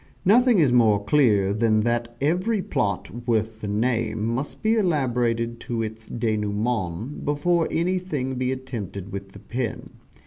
[0.25, 5.83] Nothing is more clear than that every plot, worth the name, must be elaborated to
[5.83, 9.91] its denouement before anything be attempted with the pen.